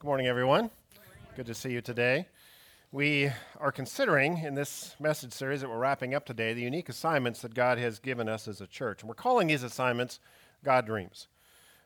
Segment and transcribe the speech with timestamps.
[0.00, 0.70] Good morning, everyone.
[1.36, 2.26] Good to see you today.
[2.90, 7.42] We are considering in this message series that we're wrapping up today the unique assignments
[7.42, 9.02] that God has given us as a church.
[9.02, 10.18] And we're calling these assignments
[10.64, 11.28] God Dreams.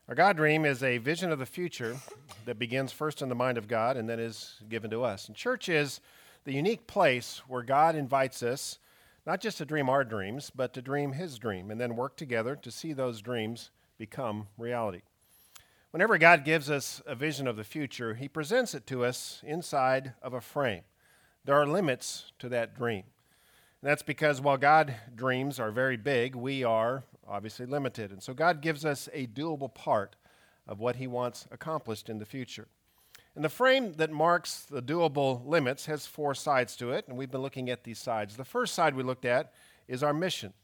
[0.08, 1.96] Our God Dream is a vision of the future
[2.45, 5.27] that begins first in the mind of God and then is given to us.
[5.27, 5.99] And church is
[6.45, 8.79] the unique place where God invites us
[9.27, 12.55] not just to dream our dreams, but to dream His dream and then work together
[12.55, 15.01] to see those dreams become reality.
[15.95, 20.14] Whenever God gives us a vision of the future, He presents it to us inside
[20.22, 20.82] of a frame.
[21.44, 23.04] There are limits to that dream.
[23.80, 28.11] And that's because while God dreams are very big, we are obviously limited.
[28.11, 30.16] And so God gives us a doable part
[30.66, 32.66] of what He wants accomplished in the future.
[33.36, 37.30] And the frame that marks the doable limits has four sides to it, and we've
[37.30, 38.36] been looking at these sides.
[38.36, 39.52] The first side we looked at
[39.86, 40.55] is our mission.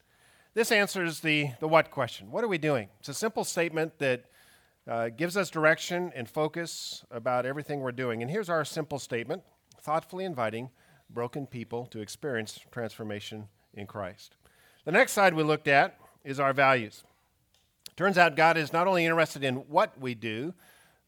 [0.55, 2.31] This answers the, the what question.
[2.31, 2.89] What are we doing?
[2.99, 4.25] It's a simple statement that
[4.87, 8.21] uh, gives us direction and focus about everything we're doing.
[8.21, 9.43] And here's our simple statement
[9.79, 10.69] thoughtfully inviting
[11.09, 14.35] broken people to experience transformation in Christ.
[14.85, 17.03] The next side we looked at is our values.
[17.95, 20.53] Turns out God is not only interested in what we do,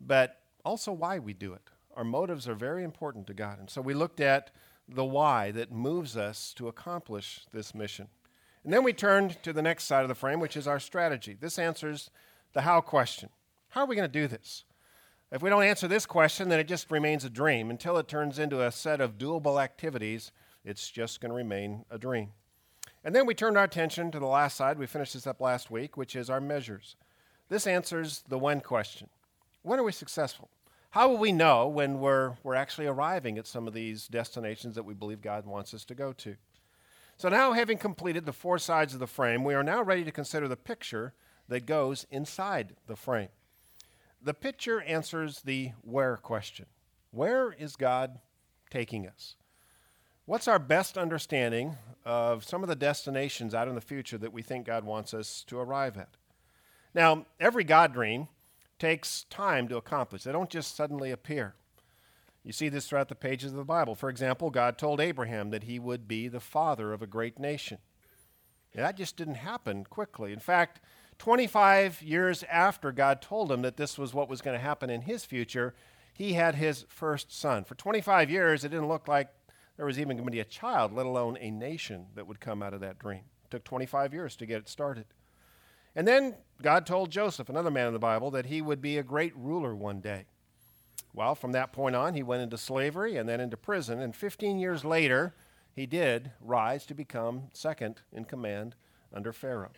[0.01, 1.61] but also why we do it.
[1.95, 3.59] Our motives are very important to God.
[3.59, 4.51] And so we looked at
[4.87, 8.07] the why that moves us to accomplish this mission.
[8.63, 11.37] And then we turned to the next side of the frame, which is our strategy.
[11.39, 12.09] This answers
[12.53, 13.29] the how question.
[13.73, 14.65] How are we going to do this?
[15.31, 17.71] If we don't answer this question, then it just remains a dream.
[17.71, 20.31] Until it turns into a set of doable activities,
[20.63, 22.33] it's just going to remain a dream.
[23.03, 24.77] And then we turned our attention to the last side.
[24.77, 26.95] We finished this up last week, which is our measures.
[27.49, 29.09] This answers the when question
[29.63, 30.51] When are we successful?
[30.91, 34.85] How will we know when we're, we're actually arriving at some of these destinations that
[34.85, 36.35] we believe God wants us to go to?
[37.17, 40.11] So, now having completed the four sides of the frame, we are now ready to
[40.11, 41.15] consider the picture
[41.49, 43.29] that goes inside the frame.
[44.23, 46.65] The picture answers the where question
[47.11, 48.19] Where is God
[48.69, 49.35] taking us?
[50.25, 54.41] What's our best understanding of some of the destinations out in the future that we
[54.41, 56.15] think God wants us to arrive at?
[56.95, 58.29] Now, every God dream
[58.79, 61.55] takes time to accomplish, they don't just suddenly appear.
[62.43, 63.95] You see this throughout the pages of the Bible.
[63.95, 67.77] For example, God told Abraham that he would be the father of a great nation.
[68.73, 70.33] And that just didn't happen quickly.
[70.33, 70.81] In fact,
[71.17, 75.01] 25 years after God told him that this was what was going to happen in
[75.01, 75.73] his future,
[76.13, 77.63] he had his first son.
[77.63, 79.29] For 25 years, it didn't look like
[79.77, 82.61] there was even going to be a child, let alone a nation that would come
[82.61, 83.21] out of that dream.
[83.45, 85.05] It took 25 years to get it started.
[85.95, 89.03] And then God told Joseph, another man in the Bible, that he would be a
[89.03, 90.25] great ruler one day.
[91.13, 93.99] Well, from that point on, he went into slavery and then into prison.
[93.99, 95.35] And 15 years later,
[95.75, 98.75] he did rise to become second in command
[99.13, 99.71] under Pharaoh.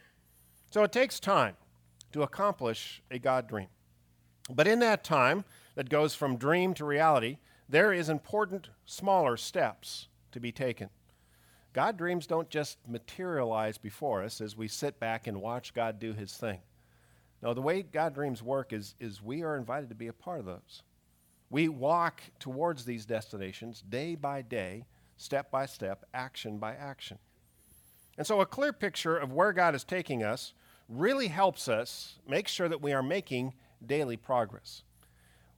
[0.72, 1.56] So it takes time
[2.12, 3.68] to accomplish a God dream.
[4.50, 5.46] But in that time
[5.76, 7.38] that goes from dream to reality,
[7.68, 10.90] there is important smaller steps to be taken.
[11.74, 16.14] God dreams don't just materialize before us as we sit back and watch God do
[16.14, 16.60] his thing.
[17.42, 20.40] No, the way God dreams work is, is we are invited to be a part
[20.40, 20.84] of those.
[21.50, 24.86] We walk towards these destinations day by day,
[25.18, 27.20] step by step, action by action.
[28.18, 30.54] And so, a clear picture of where God is taking us
[30.88, 33.54] really helps us make sure that we are making
[33.86, 34.84] daily progress.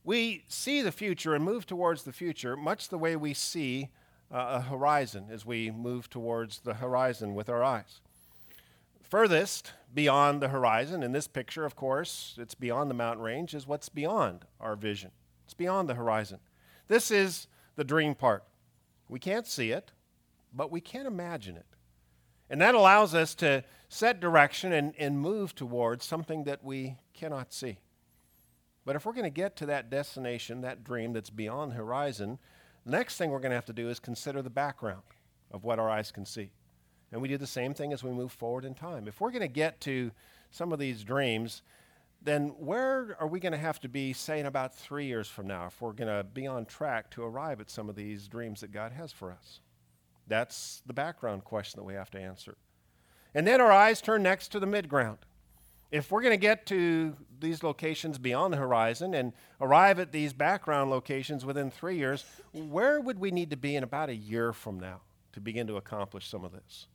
[0.04, 3.90] We see the future and move towards the future much the way we see
[4.32, 8.02] uh, a horizon as we move towards the horizon with our eyes.
[9.02, 13.68] Furthest beyond the horizon, in this picture, of course, it's beyond the mountain range, is
[13.68, 15.12] what's beyond our vision.
[15.46, 16.40] It's beyond the horizon.
[16.90, 18.44] This is the dream part.
[19.08, 19.92] We can't see it,
[20.54, 21.77] but we can imagine it.
[22.50, 27.54] And that allows us to set direction and, and move towards something that we cannot
[27.54, 27.78] see.
[28.86, 32.40] But if we're going to get to that destination, that dream that's beyond the horizon,
[32.86, 35.04] the next thing we're going to have to do is consider the background
[35.52, 36.52] of what our eyes can see.
[37.12, 39.08] And we do the same thing as we move forward in time.
[39.08, 40.12] If we're going to get to
[40.52, 41.64] some of these dreams,
[42.22, 45.48] then where are we going to have to be, say, in about three years from
[45.48, 48.62] now, if we're going to be on track to arrive at some of these dreams
[48.62, 49.60] that God has for us?
[50.28, 52.58] That's the background question that we have to answer.
[53.34, 55.18] And then our eyes turn next to the midground.
[55.90, 59.32] If we're going to get to these locations beyond the horizon and
[59.62, 63.84] arrive at these background locations within three years, where would we need to be in
[63.84, 65.02] about a year from now
[65.32, 66.88] to begin to accomplish some of this?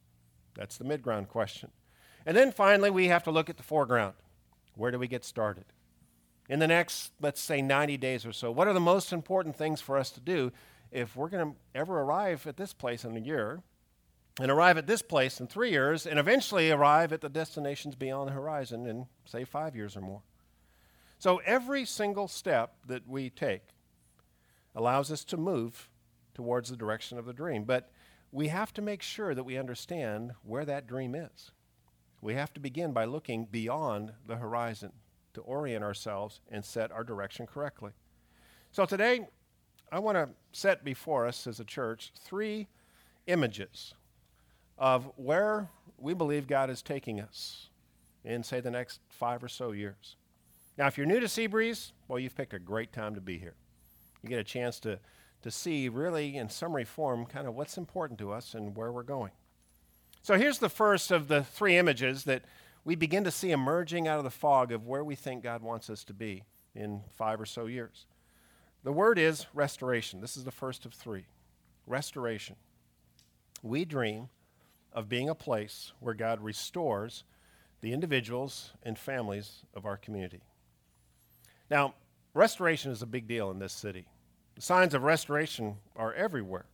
[0.54, 1.70] That's the midground question.
[2.26, 4.14] And then finally, we have to look at the foreground.
[4.74, 5.64] Where do we get started?
[6.48, 9.80] In the next, let's say, 90 days or so, what are the most important things
[9.80, 10.52] for us to do
[10.92, 13.62] if we're going to ever arrive at this place in a year,
[14.40, 18.28] and arrive at this place in three years, and eventually arrive at the destinations beyond
[18.28, 20.22] the horizon in, say, five years or more.
[21.18, 23.62] So every single step that we take
[24.74, 25.88] allows us to move
[26.34, 27.64] towards the direction of the dream.
[27.64, 27.90] But
[28.30, 31.50] we have to make sure that we understand where that dream is.
[32.22, 34.92] We have to begin by looking beyond the horizon
[35.34, 37.92] to orient ourselves and set our direction correctly.
[38.70, 39.28] So today,
[39.92, 42.66] I want to set before us as a church three
[43.26, 43.92] images
[44.78, 45.68] of where
[45.98, 47.68] we believe God is taking us
[48.24, 50.16] in, say, the next five or so years.
[50.78, 53.54] Now, if you're new to Seabreeze, well, you've picked a great time to be here.
[54.22, 54.98] You get a chance to,
[55.42, 59.02] to see, really, in summary form, kind of what's important to us and where we're
[59.02, 59.32] going.
[60.22, 62.44] So here's the first of the three images that
[62.82, 65.90] we begin to see emerging out of the fog of where we think God wants
[65.90, 66.44] us to be
[66.74, 68.06] in five or so years.
[68.84, 70.20] The word is restoration.
[70.20, 71.26] This is the first of three
[71.86, 72.56] restoration.
[73.62, 74.28] We dream
[74.92, 77.24] of being a place where God restores
[77.80, 80.40] the individuals and families of our community.
[81.70, 81.94] Now,
[82.34, 84.06] restoration is a big deal in this city.
[84.56, 86.66] The signs of restoration are everywhere.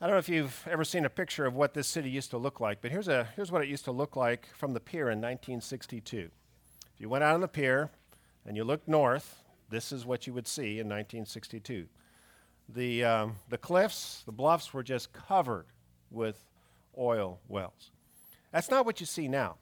[0.00, 2.38] I don't know if you've ever seen a picture of what this city used to
[2.38, 5.10] look like, but here's, a, here's what it used to look like from the pier
[5.10, 6.30] in 1962.
[6.94, 7.90] If you went out on the pier
[8.46, 9.39] and you looked north,
[9.70, 11.86] this is what you would see in 1962.
[12.68, 15.66] The, um, the cliffs, the bluffs were just covered
[16.10, 16.44] with
[16.98, 17.90] oil wells.
[18.52, 19.56] That's not what you see now.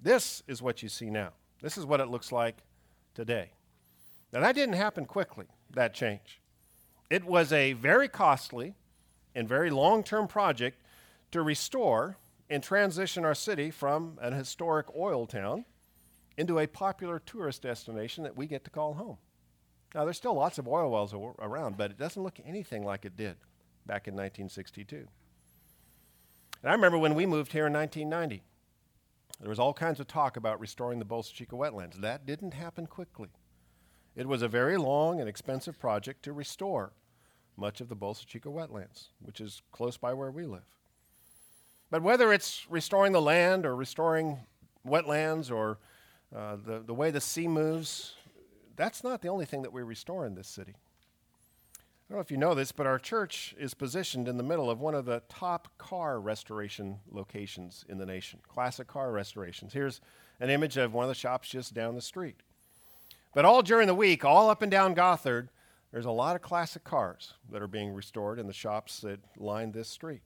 [0.00, 1.30] This is what you see now.
[1.62, 2.56] This is what it looks like
[3.14, 3.52] today.
[4.32, 6.40] Now, that didn't happen quickly, that change.
[7.08, 8.74] It was a very costly
[9.34, 10.82] and very long term project
[11.30, 12.16] to restore
[12.50, 15.64] and transition our city from an historic oil town
[16.36, 19.18] into a popular tourist destination that we get to call home.
[19.94, 23.16] Now, there's still lots of oil wells around, but it doesn't look anything like it
[23.16, 23.36] did
[23.86, 24.96] back in 1962.
[26.62, 28.42] And I remember when we moved here in 1990,
[29.40, 32.00] there was all kinds of talk about restoring the Bolsa Chica wetlands.
[32.00, 33.28] That didn't happen quickly.
[34.14, 36.92] It was a very long and expensive project to restore
[37.56, 40.64] much of the Bolsa Chica wetlands, which is close by where we live.
[41.90, 44.38] But whether it's restoring the land or restoring
[44.86, 45.78] wetlands or
[46.34, 48.14] uh, the, the way the sea moves,
[48.76, 50.74] that's not the only thing that we restore in this city.
[52.08, 54.70] I don't know if you know this, but our church is positioned in the middle
[54.70, 59.72] of one of the top car restoration locations in the nation, classic car restorations.
[59.72, 60.00] Here's
[60.38, 62.36] an image of one of the shops just down the street.
[63.34, 65.48] But all during the week, all up and down Gothard,
[65.90, 69.72] there's a lot of classic cars that are being restored in the shops that line
[69.72, 70.22] this street.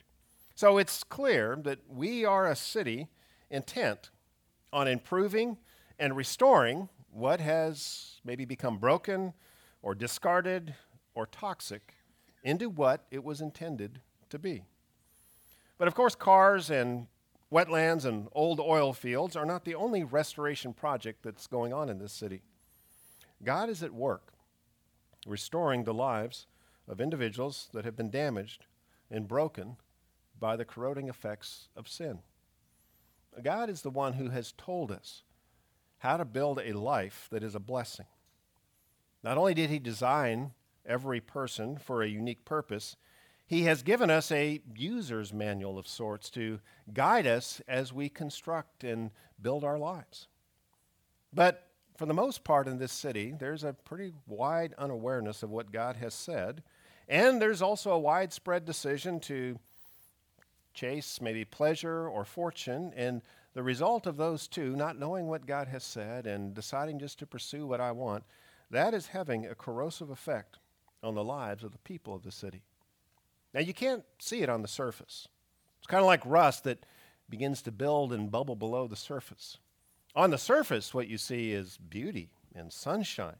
[0.54, 3.08] So it's clear that we are a city
[3.50, 4.10] intent
[4.72, 5.56] on improving
[5.98, 9.32] and restoring what has maybe become broken
[9.82, 10.74] or discarded
[11.14, 11.94] or toxic
[12.42, 14.64] into what it was intended to be.
[15.78, 17.06] But of course, cars and
[17.52, 21.98] wetlands and old oil fields are not the only restoration project that's going on in
[21.98, 22.42] this city.
[23.42, 24.32] God is at work
[25.26, 26.46] restoring the lives
[26.88, 28.66] of individuals that have been damaged
[29.10, 29.76] and broken
[30.38, 32.20] by the corroding effects of sin.
[33.42, 35.22] God is the one who has told us
[36.00, 38.06] how to build a life that is a blessing.
[39.22, 40.52] Not only did he design
[40.84, 42.96] every person for a unique purpose,
[43.46, 46.60] he has given us a user's manual of sorts to
[46.92, 49.10] guide us as we construct and
[49.42, 50.28] build our lives.
[51.32, 51.66] But
[51.96, 55.96] for the most part in this city, there's a pretty wide unawareness of what God
[55.96, 56.62] has said,
[57.08, 59.58] and there's also a widespread decision to
[60.72, 63.20] chase maybe pleasure or fortune, and
[63.54, 67.26] the result of those two, not knowing what God has said and deciding just to
[67.26, 68.24] pursue what I want,
[68.70, 70.58] that is having a corrosive effect
[71.02, 72.62] on the lives of the people of the city.
[73.52, 75.26] Now, you can't see it on the surface.
[75.78, 76.86] It's kind of like rust that
[77.28, 79.58] begins to build and bubble below the surface.
[80.14, 83.36] On the surface, what you see is beauty and sunshine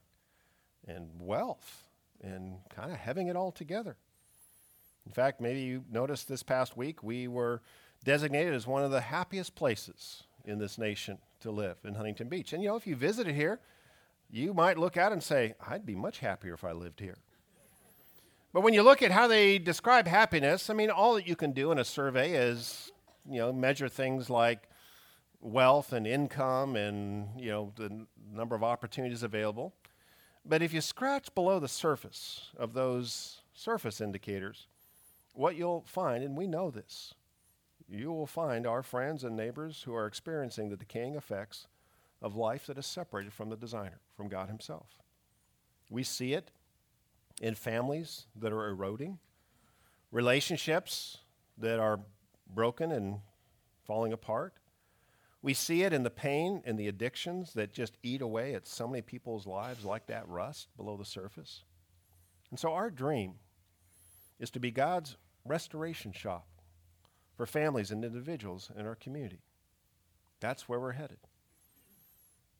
[0.86, 1.84] and wealth
[2.22, 3.96] and kind of having it all together.
[5.06, 7.62] In fact, maybe you noticed this past week we were
[8.04, 12.52] designated as one of the happiest places in this nation to live in Huntington Beach.
[12.52, 13.60] And you know, if you visited here,
[14.30, 17.18] you might look out and say, I'd be much happier if I lived here.
[18.52, 21.52] But when you look at how they describe happiness, I mean, all that you can
[21.52, 22.90] do in a survey is,
[23.28, 24.68] you know, measure things like
[25.40, 29.74] wealth and income and, you know, the n- number of opportunities available.
[30.44, 34.66] But if you scratch below the surface of those surface indicators,
[35.34, 37.14] what you'll find, and we know this,
[37.90, 41.66] you will find our friends and neighbors who are experiencing the decaying effects
[42.22, 44.86] of life that is separated from the designer, from God Himself.
[45.88, 46.52] We see it
[47.40, 49.18] in families that are eroding,
[50.12, 51.18] relationships
[51.58, 52.00] that are
[52.54, 53.20] broken and
[53.84, 54.54] falling apart.
[55.42, 58.86] We see it in the pain and the addictions that just eat away at so
[58.86, 61.64] many people's lives, like that rust below the surface.
[62.50, 63.34] And so our dream
[64.38, 66.46] is to be God's restoration shop
[67.40, 69.40] for families and individuals in our community.
[70.40, 71.16] That's where we're headed.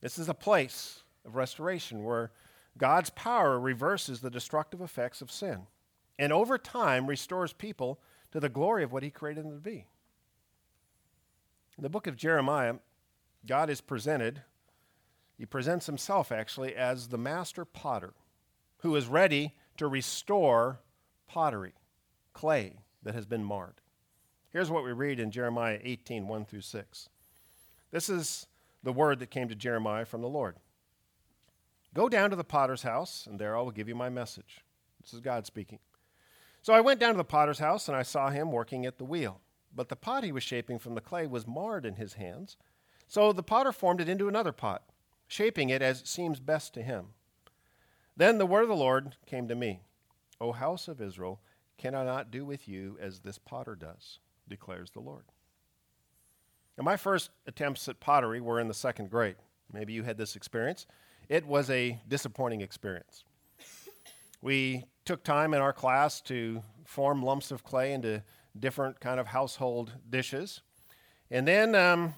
[0.01, 2.33] This is a place of restoration where
[2.79, 5.67] God's power reverses the destructive effects of sin
[6.19, 8.01] and over time restores people
[8.33, 9.85] to the glory of what He created them to be.
[11.77, 12.77] In the book of Jeremiah,
[13.47, 14.45] God is presented,
[15.37, 18.15] He presents Himself actually as the master potter
[18.79, 20.81] who is ready to restore
[21.29, 21.75] pottery,
[22.33, 23.83] clay that has been marred.
[24.52, 27.09] Here's what we read in Jeremiah 18 1 through 6.
[27.92, 28.47] This is
[28.83, 30.57] the word that came to Jeremiah from the Lord.
[31.95, 34.64] Go down to the potter's house, and there I will give you my message.
[35.00, 35.78] This is God speaking.
[36.62, 39.04] So I went down to the potter's house, and I saw him working at the
[39.04, 39.40] wheel.
[39.75, 42.57] But the pot he was shaping from the clay was marred in his hands.
[43.07, 44.83] So the potter formed it into another pot,
[45.28, 47.09] shaping it as it seems best to him.
[48.16, 49.80] Then the word of the Lord came to me
[50.40, 51.40] O house of Israel,
[51.78, 54.19] can I not do with you as this potter does?
[54.50, 55.25] Declares the Lord.
[56.76, 59.37] Now, my first attempts at pottery were in the second grade.
[59.73, 60.87] Maybe you had this experience.
[61.28, 63.25] It was a disappointing experience.
[64.42, 68.23] We took time in our class to form lumps of clay into
[68.59, 70.61] different kind of household dishes.
[71.30, 72.14] And then um,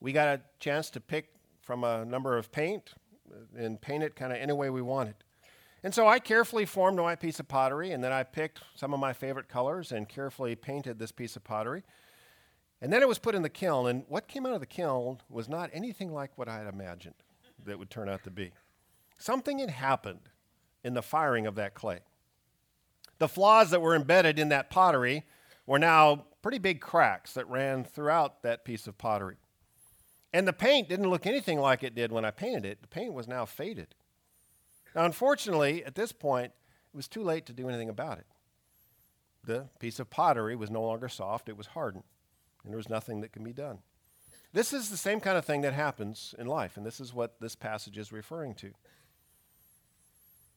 [0.00, 1.28] we got a chance to pick
[1.62, 2.94] from a number of paint
[3.56, 5.14] and paint it kind of any way we wanted.
[5.86, 8.98] And so I carefully formed my piece of pottery, and then I picked some of
[8.98, 11.84] my favorite colors and carefully painted this piece of pottery.
[12.82, 15.18] And then it was put in the kiln, and what came out of the kiln
[15.30, 17.14] was not anything like what I had imagined
[17.64, 18.50] that would turn out to be.
[19.16, 20.28] Something had happened
[20.82, 22.00] in the firing of that clay.
[23.18, 25.22] The flaws that were embedded in that pottery
[25.66, 29.36] were now pretty big cracks that ran throughout that piece of pottery.
[30.32, 32.82] And the paint didn't look anything like it did when I painted it.
[32.82, 33.94] The paint was now faded.
[34.96, 36.52] Now, unfortunately, at this point,
[36.92, 38.26] it was too late to do anything about it.
[39.44, 42.04] The piece of pottery was no longer soft, it was hardened,
[42.64, 43.80] and there was nothing that can be done.
[44.54, 47.38] This is the same kind of thing that happens in life, and this is what
[47.40, 48.72] this passage is referring to.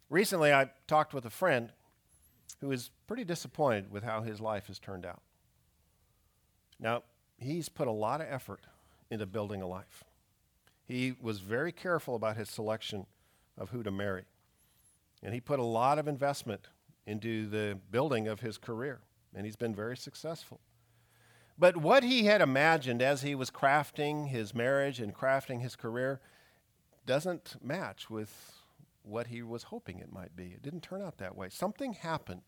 [0.10, 1.74] Recently, I talked with a friend
[2.62, 5.22] who is pretty disappointed with how his life has turned out.
[6.79, 7.03] Now,
[7.38, 8.62] he's put a lot of effort
[9.12, 10.05] into building a life.
[10.88, 13.05] He was very careful about his selection
[13.60, 14.24] of who to marry.
[15.22, 16.68] And he put a lot of investment
[17.06, 19.01] into the building of his career,
[19.36, 20.62] and he's been very successful.
[21.58, 26.22] But what he had imagined as he was crafting his marriage and crafting his career
[27.06, 28.54] doesn't match with
[29.04, 30.46] what he was hoping it might be.
[30.46, 31.50] It didn't turn out that way.
[31.50, 32.44] Something happened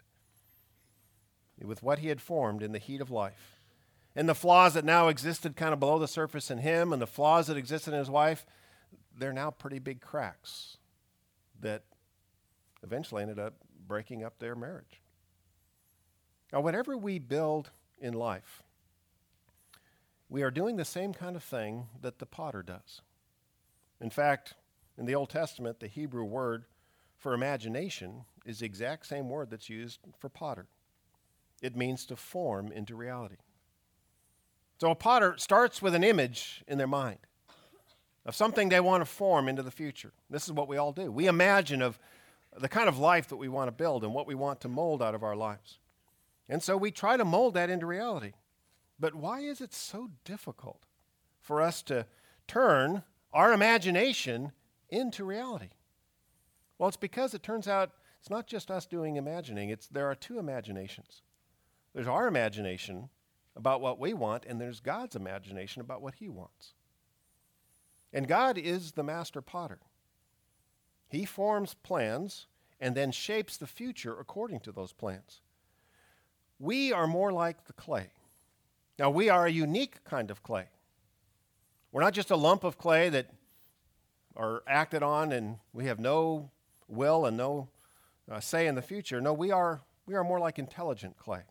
[1.62, 3.60] with what he had formed in the heat of life.
[4.16, 7.08] And the flaws that now existed kind of below the surface in him and the
[7.08, 8.46] flaws that existed in his wife,
[9.18, 10.78] they're now pretty big cracks
[11.62, 11.84] that
[12.84, 13.56] eventually ended up
[13.88, 15.02] breaking up their marriage.
[16.52, 18.64] Now, whatever we build in life,
[20.30, 23.02] we are doing the same kind of thing that the potter does.
[24.00, 24.56] In fact,
[24.98, 26.66] in the Old Testament, the Hebrew word
[27.18, 30.68] for imagination is the exact same word that's used for potter.
[31.62, 33.38] It means to form into reality.
[34.80, 37.20] So a potter starts with an image in their mind
[38.26, 40.12] of something they want to form into the future.
[40.30, 41.12] This is what we all do.
[41.12, 42.00] We imagine of
[42.58, 45.02] the kind of life that we want to build and what we want to mold
[45.02, 45.80] out of our lives.
[46.50, 48.34] And so we try to mold that into reality.
[49.00, 50.86] But why is it so difficult
[51.40, 52.06] for us to
[52.48, 54.52] turn our imagination
[54.90, 55.70] into reality?
[56.78, 60.14] Well, it's because it turns out it's not just us doing imagining, it's, there are
[60.14, 61.24] two imaginations.
[61.94, 63.10] There's our imagination
[63.56, 66.74] about what we want, and there's God's imagination about what He wants.
[68.14, 69.80] And God is the master potter.
[71.08, 72.48] He forms plans
[72.80, 75.42] and then shapes the future according to those plans.
[76.60, 78.12] We are more like the clay.
[78.98, 80.66] Now, we are a unique kind of clay.
[81.92, 83.28] We're not just a lump of clay that
[84.36, 86.52] are acted on and we have no
[86.88, 87.70] will and no
[88.32, 89.20] uh, say in the future.
[89.20, 91.42] No, we are, we are more like intelligent clay.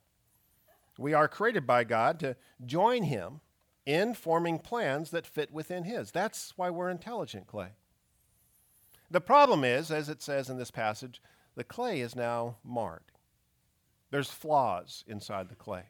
[0.98, 3.40] We are created by God to join Him
[3.86, 6.10] in forming plans that fit within His.
[6.10, 7.70] That's why we're intelligent clay.
[9.10, 11.20] The problem is, as it says in this passage,
[11.56, 13.02] the clay is now marred.
[14.10, 15.84] There's flaws inside the clay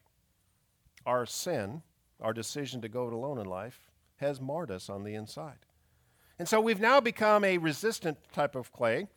[1.06, 1.82] our sin,
[2.20, 5.64] our decision to go it alone in life, has marred us on the inside.
[6.38, 9.08] And so we've now become a resistant type of clay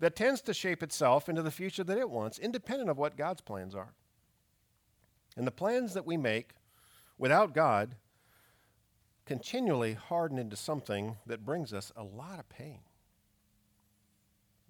[0.00, 3.40] that tends to shape itself into the future that it wants, independent of what God's
[3.40, 3.94] plans are.
[5.36, 6.54] And the plans that we make
[7.16, 7.94] without God
[9.28, 12.78] continually harden into something that brings us a lot of pain.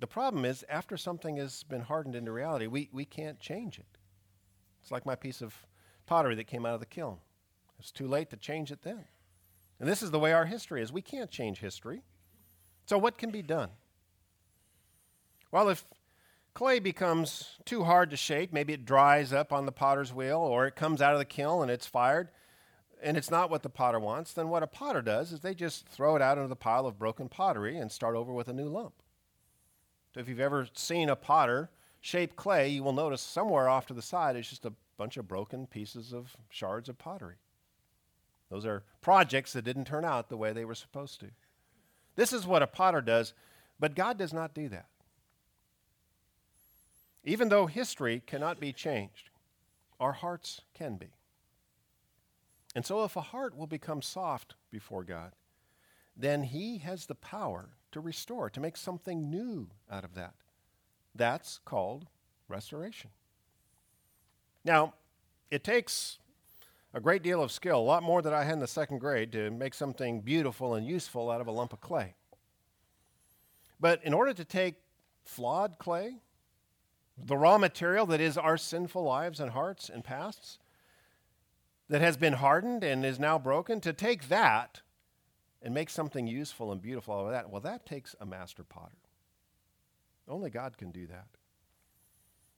[0.00, 3.98] the problem is, after something has been hardened into reality, we, we can't change it.
[4.82, 5.54] It's like my piece of
[6.06, 7.18] pottery that came out of the kiln.
[7.78, 9.04] It's too late to change it then.
[9.78, 10.92] And this is the way our history is.
[10.92, 12.02] We can't change history.
[12.86, 13.70] So, what can be done?
[15.52, 15.84] Well, if
[16.54, 20.66] clay becomes too hard to shape, maybe it dries up on the potter's wheel, or
[20.66, 22.30] it comes out of the kiln and it's fired,
[23.02, 25.86] and it's not what the potter wants, then what a potter does is they just
[25.86, 28.68] throw it out into the pile of broken pottery and start over with a new
[28.68, 28.94] lump.
[30.14, 33.94] So if you've ever seen a potter shape clay, you will notice somewhere off to
[33.94, 37.36] the side is just a bunch of broken pieces of shards of pottery.
[38.50, 41.26] Those are projects that didn't turn out the way they were supposed to.
[42.16, 43.34] This is what a potter does,
[43.78, 44.86] but God does not do that.
[47.24, 49.30] Even though history cannot be changed,
[50.00, 51.08] our hearts can be.
[52.78, 55.32] And so, if a heart will become soft before God,
[56.16, 60.34] then He has the power to restore, to make something new out of that.
[61.12, 62.06] That's called
[62.46, 63.10] restoration.
[64.64, 64.94] Now,
[65.50, 66.20] it takes
[66.94, 69.32] a great deal of skill, a lot more than I had in the second grade,
[69.32, 72.14] to make something beautiful and useful out of a lump of clay.
[73.80, 74.76] But in order to take
[75.24, 76.18] flawed clay,
[77.16, 80.60] the raw material that is our sinful lives and hearts and pasts,
[81.88, 84.82] that has been hardened and is now broken, to take that
[85.62, 88.98] and make something useful and beautiful out of that, well, that takes a master potter.
[90.28, 91.26] Only God can do that.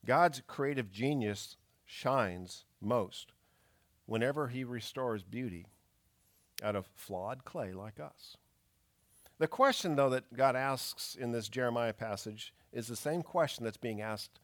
[0.04, 3.32] God's creative genius shines most
[4.06, 5.66] whenever he restores beauty
[6.62, 8.36] out of flawed clay like us.
[9.38, 13.76] The question, though, that God asks in this Jeremiah passage is the same question that's
[13.76, 14.40] being asked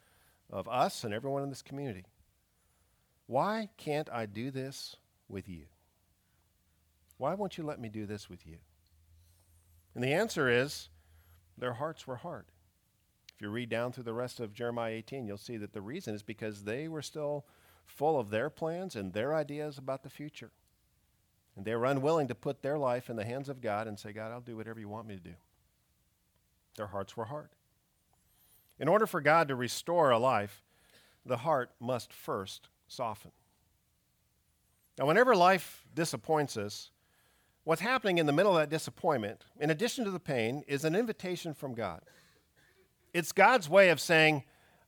[0.49, 2.05] of us and everyone in this community.
[3.27, 4.97] Why can't I do this
[5.29, 5.65] with you?
[7.19, 8.57] Why won't you let me do this with you?
[9.95, 10.89] And the answer is
[11.57, 12.45] their hearts were hard.
[13.35, 16.15] If you read down through the rest of Jeremiah 18, you'll see that the reason
[16.15, 17.45] is because they were still
[17.85, 20.51] full of their plans and their ideas about the future.
[21.57, 24.13] And they were unwilling to put their life in the hands of God and say,
[24.13, 25.35] God, I'll do whatever you want me to do.
[26.77, 27.49] Their hearts were hard.
[28.79, 30.63] In order for God to restore a life,
[31.25, 33.33] the heart must first soften.
[34.99, 36.91] Now, whenever life disappoints us,
[37.65, 40.95] what's happening in the middle of that disappointment, in addition to the pain, is an
[40.95, 42.01] invitation from God.
[43.13, 44.45] It's God's way of saying,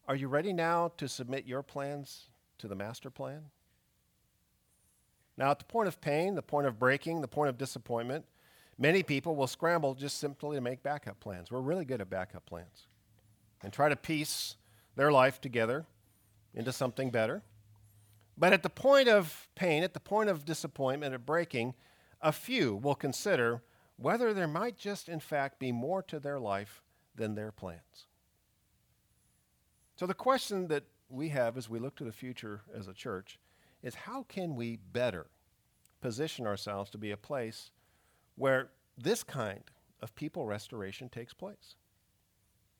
[0.06, 2.26] Are you ready now to submit your plans
[2.58, 3.44] to the master plan?
[5.36, 8.24] Now, at the point of pain, the point of breaking, the point of disappointment,
[8.76, 11.50] many people will scramble just simply to make backup plans.
[11.50, 12.86] We're really good at backup plans
[13.62, 14.56] and try to piece
[14.96, 15.86] their life together
[16.54, 17.42] into something better.
[18.38, 21.74] But at the point of pain, at the point of disappointment, of breaking,
[22.22, 23.62] a few will consider
[23.96, 26.82] whether there might just, in fact, be more to their life
[27.16, 28.06] than their plans.
[29.96, 33.40] So, the question that we have as we look to the future as a church
[33.82, 35.26] is how can we better
[36.00, 37.72] position ourselves to be a place
[38.36, 39.64] where this kind
[40.00, 41.74] of people restoration takes place?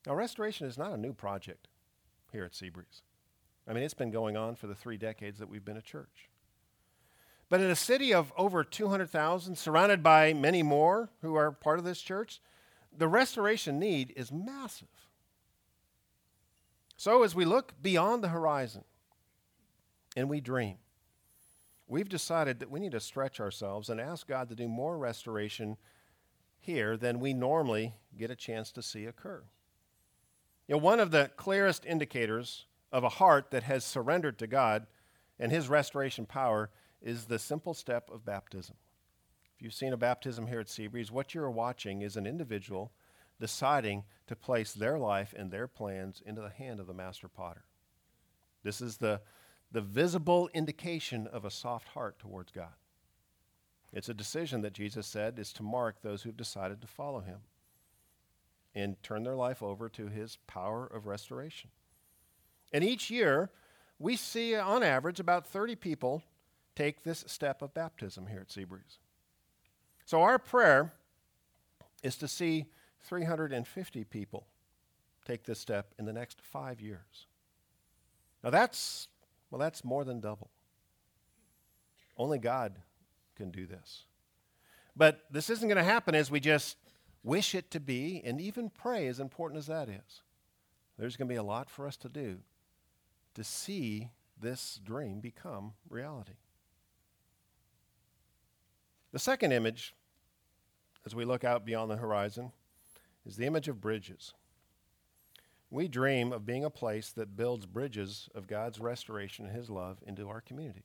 [0.06, 1.66] Now, restoration is not a new project
[2.30, 3.02] here at Seabreeze.
[3.68, 6.30] I mean, it's been going on for the three decades that we've been a church.
[7.50, 11.84] But in a city of over 200,000, surrounded by many more who are part of
[11.84, 12.40] this church,
[12.96, 14.88] the restoration need is massive.
[16.96, 18.84] So, as we look beyond the horizon
[20.16, 20.78] and we dream,
[21.86, 25.76] we've decided that we need to stretch ourselves and ask God to do more restoration
[26.58, 29.42] here than we normally get a chance to see occur.
[30.66, 34.86] You know, one of the clearest indicators of a heart that has surrendered to God
[35.38, 36.70] and His restoration power
[37.00, 38.76] is the simple step of baptism.
[39.56, 42.92] If you've seen a baptism here at Seabreeze, what you're watching is an individual
[43.40, 47.64] deciding to place their life and their plans into the hand of the master potter.
[48.62, 49.20] This is the,
[49.70, 52.74] the visible indication of a soft heart towards God.
[53.92, 57.38] It's a decision that Jesus said is to mark those who've decided to follow him
[58.74, 61.70] and turn their life over to his power of restoration.
[62.72, 63.50] And each year,
[63.98, 66.22] we see on average about 30 people
[66.76, 68.98] take this step of baptism here at Seabreeze.
[70.04, 70.92] So our prayer
[72.02, 72.66] is to see
[73.02, 74.46] 350 people
[75.26, 77.26] take this step in the next five years.
[78.42, 79.08] Now that's,
[79.50, 80.50] well, that's more than double.
[82.16, 82.76] Only God
[83.36, 84.04] can do this.
[84.96, 86.76] But this isn't going to happen as we just
[87.22, 90.22] wish it to be, and even pray, as important as that is.
[90.98, 92.38] There's going to be a lot for us to do
[93.38, 96.34] to see this dream become reality.
[99.12, 99.94] The second image,
[101.06, 102.50] as we look out beyond the horizon,
[103.24, 104.34] is the image of bridges.
[105.70, 109.98] we dream of being a place that builds bridges of God's restoration and His love
[110.04, 110.84] into our community.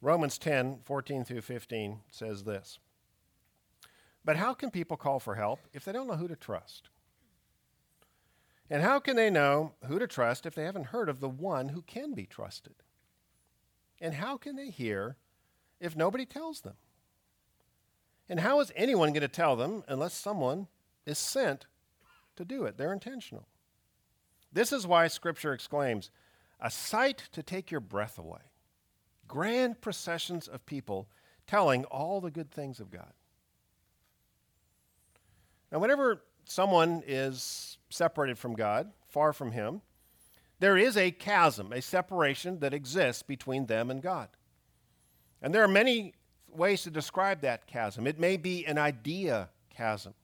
[0.00, 2.80] Romans 10 14 through 15 says this
[4.24, 6.88] But how can people call for help if they don't know who to trust?
[8.72, 11.68] And how can they know who to trust if they haven't heard of the one
[11.68, 12.76] who can be trusted?
[14.00, 15.18] And how can they hear
[15.78, 16.76] if nobody tells them?
[18.30, 20.68] And how is anyone going to tell them unless someone
[21.04, 21.66] is sent
[22.36, 22.78] to do it?
[22.78, 23.46] They're intentional.
[24.50, 26.10] This is why Scripture exclaims,
[26.58, 28.40] a sight to take your breath away.
[29.28, 31.10] Grand processions of people
[31.46, 33.12] telling all the good things of God.
[35.70, 39.82] Now, whenever someone is separated from God, far from Him,
[40.58, 44.28] there is a chasm, a separation that exists between them and God.
[45.40, 46.14] And there are many
[46.48, 48.06] ways to describe that chasm.
[48.06, 50.14] It may be an idea chasm.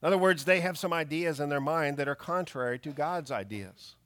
[0.00, 3.32] In other words, they have some ideas in their mind that are contrary to God's
[3.32, 3.96] ideas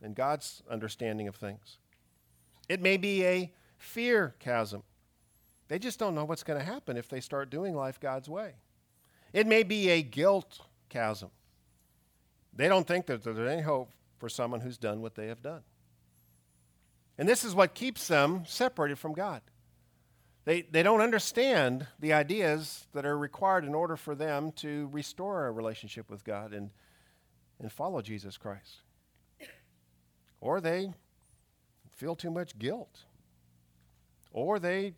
[0.00, 1.78] and God's understanding of things.
[2.68, 4.82] It may be a fear chasm.
[5.68, 8.54] They just don't know what's going to happen if they start doing life God's way.
[9.32, 11.30] It may be a guilt chasm.
[12.54, 15.62] They don't think that there's any hope for someone who's done what they have done.
[17.18, 19.42] And this is what keeps them separated from God.
[20.44, 25.46] They, they don't understand the ideas that are required in order for them to restore
[25.46, 26.70] a relationship with God and,
[27.58, 28.82] and follow Jesus Christ.
[30.40, 30.92] Or they
[31.92, 33.04] feel too much guilt.
[34.30, 34.94] Or they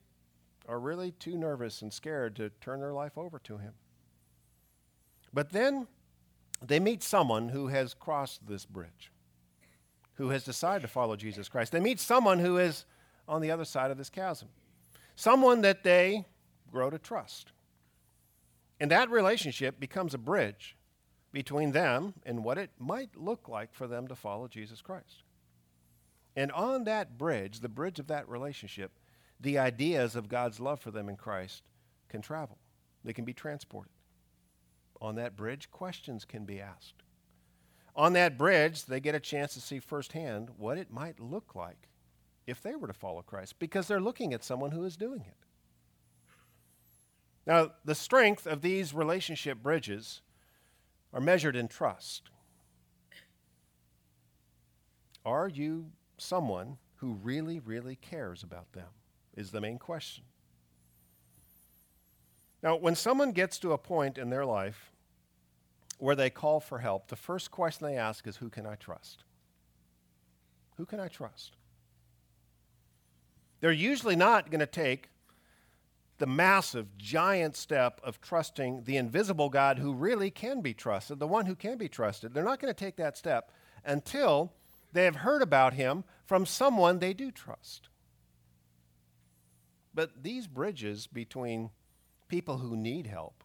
[0.68, 3.72] are really too nervous and scared to turn their life over to Him.
[5.38, 5.86] But then
[6.60, 9.12] they meet someone who has crossed this bridge,
[10.14, 11.70] who has decided to follow Jesus Christ.
[11.70, 12.84] They meet someone who is
[13.28, 14.48] on the other side of this chasm
[15.14, 16.24] someone that they
[16.72, 17.52] grow to trust.
[18.80, 20.76] And that relationship becomes a bridge
[21.30, 25.22] between them and what it might look like for them to follow Jesus Christ.
[26.34, 28.90] And on that bridge, the bridge of that relationship,
[29.38, 31.62] the ideas of God's love for them in Christ
[32.08, 32.58] can travel,
[33.04, 33.92] they can be transported.
[35.00, 37.02] On that bridge, questions can be asked.
[37.94, 41.88] On that bridge, they get a chance to see firsthand what it might look like
[42.46, 45.36] if they were to follow Christ because they're looking at someone who is doing it.
[47.46, 50.22] Now, the strength of these relationship bridges
[51.12, 52.30] are measured in trust.
[55.24, 55.86] Are you
[56.18, 58.88] someone who really, really cares about them?
[59.36, 60.24] Is the main question.
[62.62, 64.92] Now, when someone gets to a point in their life
[65.98, 69.24] where they call for help, the first question they ask is Who can I trust?
[70.76, 71.56] Who can I trust?
[73.60, 75.10] They're usually not going to take
[76.18, 81.26] the massive, giant step of trusting the invisible God who really can be trusted, the
[81.26, 82.34] one who can be trusted.
[82.34, 83.52] They're not going to take that step
[83.84, 84.52] until
[84.92, 87.88] they have heard about him from someone they do trust.
[89.94, 91.70] But these bridges between
[92.28, 93.42] people who need help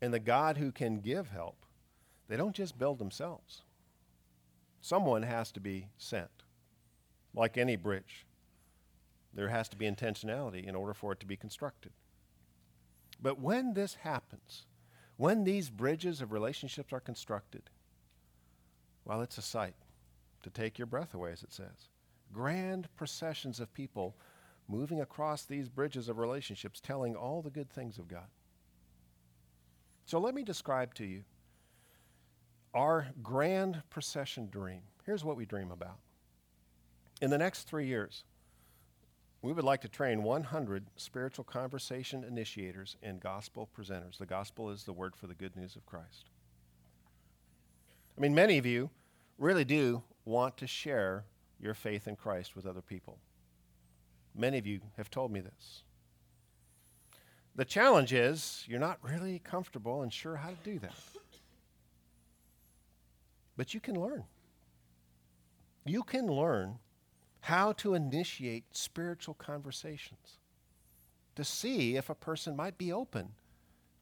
[0.00, 1.64] and the God who can give help,
[2.28, 3.62] they don't just build themselves.
[4.80, 6.44] Someone has to be sent,
[7.34, 8.26] like any bridge.
[9.34, 11.92] There has to be intentionality in order for it to be constructed.
[13.22, 14.66] But when this happens,
[15.16, 17.68] when these bridges of relationships are constructed,
[19.04, 19.74] well, it's a sight
[20.42, 21.88] to take your breath away, as it says.
[22.32, 24.16] Grand processions of people
[24.70, 28.28] moving across these bridges of relationships, telling all the good things of God.
[30.04, 31.24] So let me describe to you
[32.72, 34.82] our grand procession dream.
[35.04, 35.98] Here's what we dream about.
[37.20, 38.24] In the next three years,
[39.42, 44.18] we would like to train 100 spiritual conversation initiators and gospel presenters.
[44.18, 46.28] The gospel is the word for the good news of Christ.
[48.16, 48.90] I mean, many of you
[49.38, 51.24] really do want to share
[51.58, 53.18] your faith in Christ with other people.
[54.34, 55.82] Many of you have told me this.
[57.56, 60.94] The challenge is you're not really comfortable and sure how to do that.
[63.56, 64.24] But you can learn.
[65.84, 66.78] You can learn
[67.40, 70.38] how to initiate spiritual conversations
[71.36, 73.30] to see if a person might be open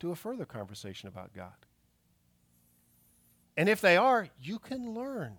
[0.01, 1.55] to a further conversation about God.
[3.57, 5.39] And if they are, you can learn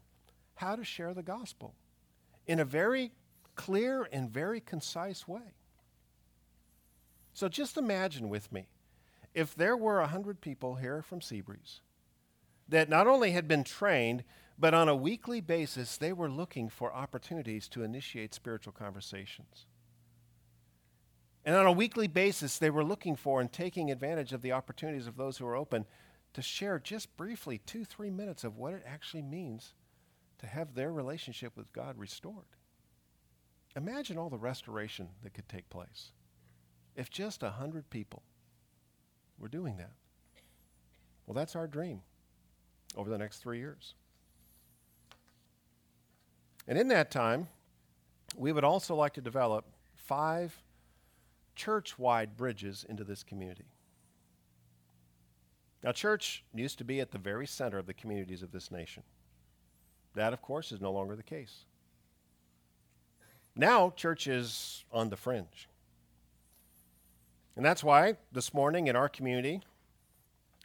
[0.55, 1.73] how to share the gospel
[2.47, 3.11] in a very
[3.59, 5.53] clear and very concise way.
[7.33, 8.69] So just imagine with me
[9.33, 11.81] if there were 100 people here from Seabreeze
[12.69, 14.23] that not only had been trained
[14.57, 19.65] but on a weekly basis, they were looking for opportunities to initiate spiritual conversations.
[21.43, 25.07] And on a weekly basis, they were looking for and taking advantage of the opportunities
[25.07, 25.85] of those who are open
[26.31, 29.73] to share just briefly two, three minutes of what it actually means
[30.37, 32.55] to have their relationship with God restored.
[33.79, 36.11] Imagine all the restoration that could take place
[36.97, 38.21] if just a hundred people
[39.39, 39.93] were doing that.
[41.25, 42.01] Well, that's our dream
[42.97, 43.93] over the next three years.
[46.67, 47.47] And in that time,
[48.35, 49.63] we would also like to develop
[49.95, 50.61] five
[51.55, 53.63] church wide bridges into this community.
[55.85, 59.03] Now, church used to be at the very center of the communities of this nation.
[60.15, 61.63] That, of course, is no longer the case.
[63.55, 65.67] Now, church is on the fringe.
[67.55, 69.61] And that's why this morning in our community,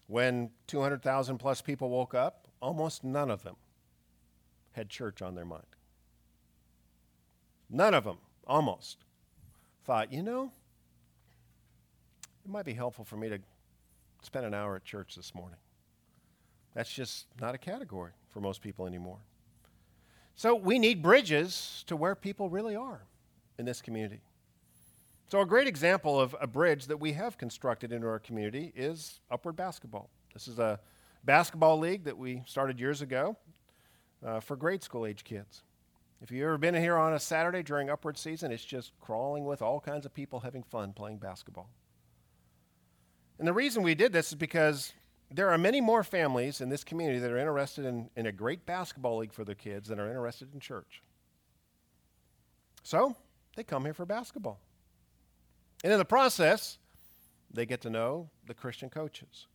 [0.07, 3.57] when 200,000 plus people woke up, almost none of them
[4.73, 5.65] had church on their mind.
[7.71, 8.99] None of them, almost,
[9.85, 10.53] thought, you know,
[12.45, 13.39] it might be helpful for me to
[14.23, 15.59] spend an hour at church this morning.
[16.75, 19.19] That's just not a category for most people anymore.
[20.37, 23.03] So we need bridges to where people really are
[23.59, 24.21] in this community.
[25.29, 29.21] So, a great example of a bridge that we have constructed into our community is
[29.31, 30.11] Upward Basketball.
[30.33, 30.79] This is a
[31.25, 33.37] basketball league that we started years ago
[34.25, 35.63] uh, for grade school age kids.
[36.21, 39.63] If you've ever been here on a Saturday during Upward season, it's just crawling with
[39.63, 41.69] all kinds of people having fun playing basketball.
[43.39, 44.93] And the reason we did this is because
[45.35, 48.65] there are many more families in this community that are interested in, in a great
[48.67, 51.03] basketball league for their kids than are interested in church.
[52.85, 53.17] So
[53.57, 54.61] they come here for basketball.
[55.83, 56.79] And in the process,
[57.53, 59.49] they get to know the Christian coaches.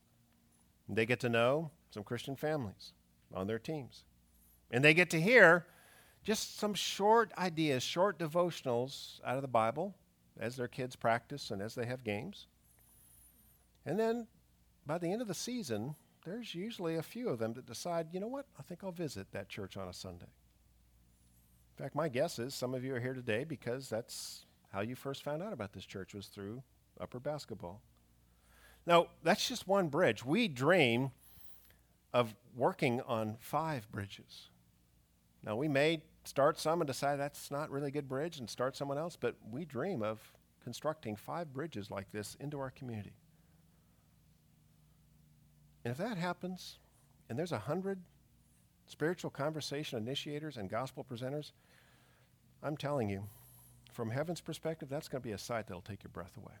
[0.86, 2.92] They get to know some Christian families
[3.32, 4.04] on their teams.
[4.70, 5.66] And they get to hear
[6.22, 9.94] just some short ideas, short devotionals out of the Bible
[10.38, 12.48] as their kids practice and as they have games.
[13.86, 14.26] And then
[14.90, 18.18] by the end of the season, there's usually a few of them that decide, you
[18.18, 20.26] know what, I think I'll visit that church on a Sunday.
[21.78, 24.96] In fact, my guess is some of you are here today because that's how you
[24.96, 26.64] first found out about this church was through
[27.00, 27.80] Upward Basketball.
[28.84, 30.24] Now, that's just one bridge.
[30.24, 31.12] We dream
[32.12, 34.48] of working on five bridges.
[35.44, 38.76] Now, we may start some and decide that's not really a good bridge and start
[38.76, 40.18] someone else, but we dream of
[40.64, 43.19] constructing five bridges like this into our community.
[45.84, 46.78] And if that happens,
[47.28, 48.00] and there's a hundred
[48.86, 51.52] spiritual conversation initiators and gospel presenters,
[52.62, 53.24] I'm telling you,
[53.92, 56.54] from heaven's perspective, that's going to be a sight that'll take your breath away.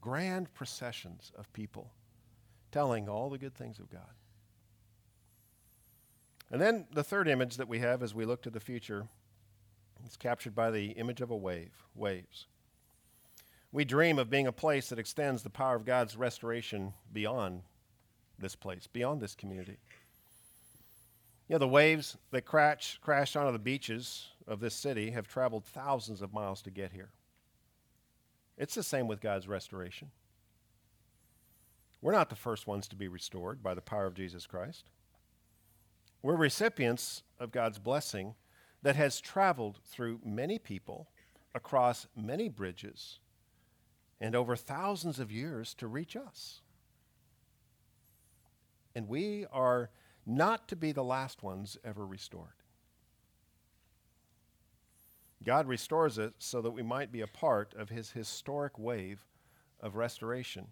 [0.00, 1.92] Grand processions of people
[2.70, 4.14] telling all the good things of God.
[6.50, 9.06] And then the third image that we have as we look to the future
[10.06, 12.46] is captured by the image of a wave, waves.
[13.72, 17.62] We dream of being a place that extends the power of God's restoration beyond
[18.38, 19.78] this place, beyond this community.
[21.48, 25.64] You know, the waves that crash, crashed onto the beaches of this city have traveled
[25.64, 27.10] thousands of miles to get here.
[28.58, 30.10] It's the same with God's restoration.
[32.02, 34.90] We're not the first ones to be restored by the power of Jesus Christ.
[36.20, 38.34] We're recipients of God's blessing
[38.82, 41.08] that has traveled through many people
[41.54, 43.18] across many bridges
[44.22, 46.60] and over thousands of years to reach us.
[48.94, 49.90] And we are
[50.24, 52.54] not to be the last ones ever restored.
[55.44, 59.26] God restores it so that we might be a part of his historic wave
[59.80, 60.68] of restoration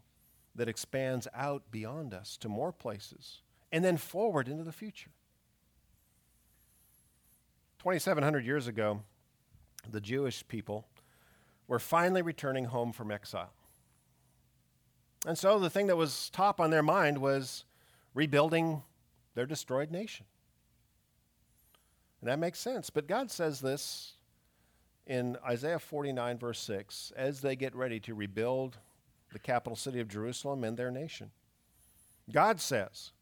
[0.55, 3.41] that expands out beyond us to more places
[3.73, 5.11] and then forward into the future.
[7.81, 9.01] 2,700 years ago,
[9.91, 10.87] the Jewish people
[11.71, 13.53] were finally returning home from exile.
[15.25, 17.65] And so the thing that was top on their mind was
[18.13, 18.83] rebuilding
[19.37, 20.27] their destroyed nation.
[22.21, 22.91] And that makes sense.
[22.91, 24.15] But God says this
[25.07, 28.79] in Isaiah 49, verse 6, as they get ready to rebuild
[29.33, 31.31] the capital city of Jerusalem and their nation.
[32.33, 33.13] God says,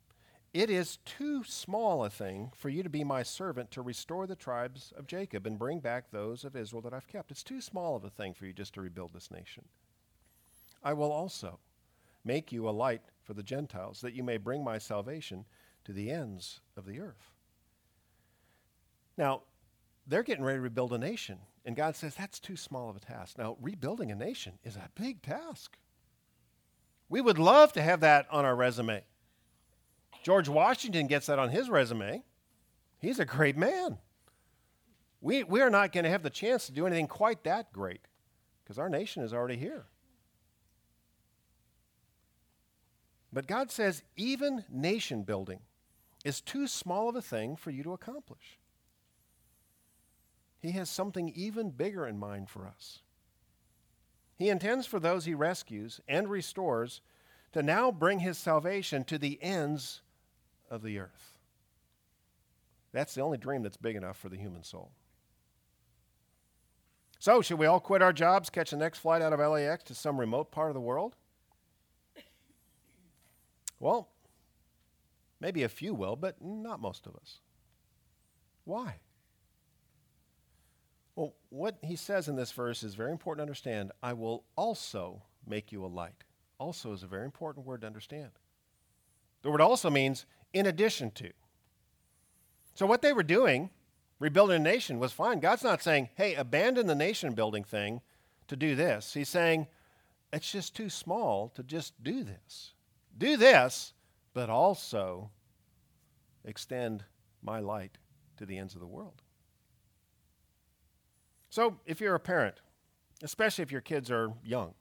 [0.54, 4.34] It is too small a thing for you to be my servant to restore the
[4.34, 7.30] tribes of Jacob and bring back those of Israel that I've kept.
[7.30, 9.64] It's too small of a thing for you just to rebuild this nation.
[10.82, 11.58] I will also
[12.24, 15.44] make you a light for the Gentiles, that you may bring my salvation
[15.84, 17.30] to the ends of the earth.
[19.18, 19.42] Now,
[20.06, 23.00] they're getting ready to rebuild a nation, and God says that's too small of a
[23.00, 23.36] task.
[23.36, 25.76] Now, rebuilding a nation is a big task.
[27.10, 29.04] We would love to have that on our resume.
[30.22, 32.22] George Washington gets that on his resume.
[32.98, 33.98] He's a great man.
[35.20, 38.02] We, we are not going to have the chance to do anything quite that great
[38.62, 39.86] because our nation is already here.
[43.32, 45.60] But God says even nation building
[46.24, 48.58] is too small of a thing for you to accomplish.
[50.60, 53.00] He has something even bigger in mind for us.
[54.36, 57.00] He intends for those he rescues and restores
[57.52, 60.00] to now bring his salvation to the ends
[60.70, 61.38] of the earth.
[62.92, 64.90] That's the only dream that's big enough for the human soul.
[67.18, 69.94] So, should we all quit our jobs, catch the next flight out of LAX to
[69.94, 71.16] some remote part of the world?
[73.80, 74.08] Well,
[75.40, 77.38] maybe a few will, but not most of us.
[78.64, 78.96] Why?
[81.14, 83.92] Well, what he says in this verse is very important to understand.
[84.02, 86.24] I will also make you a light.
[86.58, 88.30] Also is a very important word to understand.
[89.42, 91.30] The word also means in addition to.
[92.74, 93.70] So, what they were doing,
[94.18, 95.40] rebuilding a nation, was fine.
[95.40, 98.00] God's not saying, hey, abandon the nation building thing
[98.46, 99.14] to do this.
[99.14, 99.66] He's saying,
[100.32, 102.74] it's just too small to just do this.
[103.16, 103.94] Do this,
[104.34, 105.30] but also
[106.44, 107.04] extend
[107.42, 107.98] my light
[108.36, 109.22] to the ends of the world.
[111.50, 112.60] So, if you're a parent,
[113.22, 114.74] especially if your kids are young,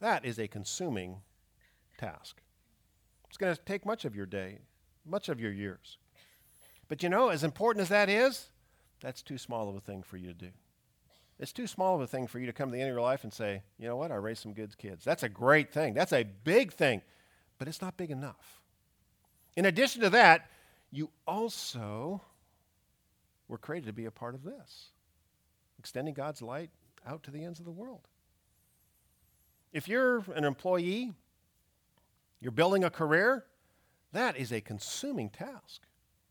[0.00, 1.22] that is a consuming
[1.98, 2.40] task.
[3.28, 4.58] It's going to take much of your day,
[5.04, 5.98] much of your years.
[6.88, 8.50] But you know, as important as that is,
[9.00, 10.50] that's too small of a thing for you to do.
[11.38, 13.02] It's too small of a thing for you to come to the end of your
[13.02, 15.04] life and say, you know what, I raised some good kids.
[15.04, 15.92] That's a great thing.
[15.92, 17.02] That's a big thing,
[17.58, 18.62] but it's not big enough.
[19.54, 20.48] In addition to that,
[20.90, 22.22] you also
[23.48, 24.86] were created to be a part of this,
[25.78, 26.70] extending God's light
[27.06, 28.08] out to the ends of the world.
[29.72, 31.12] If you're an employee,
[32.40, 33.44] you're building a career,
[34.12, 35.82] that is a consuming task.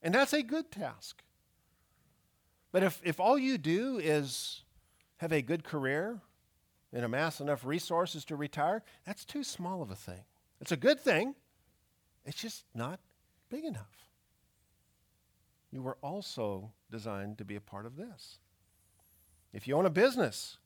[0.02, 1.24] And that's a good task.
[2.72, 4.64] But if, if all you do is
[5.18, 6.20] have a good career
[6.92, 10.24] and amass enough resources to retire, that's too small of a thing.
[10.62, 11.36] It's a good thing,
[12.26, 13.00] it's just not
[13.50, 14.10] big enough.
[15.72, 18.40] You were also designed to be a part of this.
[19.54, 20.58] If you own a business,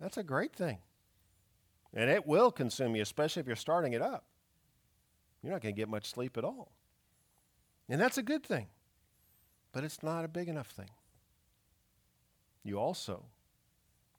[0.00, 0.78] that's a great thing.
[1.94, 4.24] And it will consume you, especially if you're starting it up.
[5.42, 6.72] You're not going to get much sleep at all.
[7.88, 8.68] And that's a good thing,
[9.72, 10.90] but it's not a big enough thing.
[12.64, 13.24] You also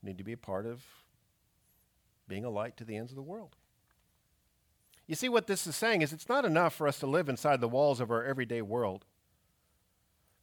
[0.02, 0.84] need to be a part of
[2.28, 3.56] being a light to the ends of the world.
[5.08, 7.62] You see, what this is saying is it's not enough for us to live inside
[7.62, 9.06] the walls of our everyday world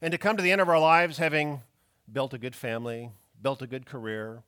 [0.03, 1.63] and to come to the end of our lives having
[2.11, 4.43] built a good family, built a good career,